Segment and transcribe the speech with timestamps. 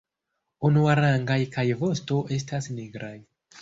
[0.69, 3.17] Unuarangaj kaj vosto estas nigraj.